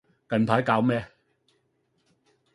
[0.27, 1.05] 近排搞咩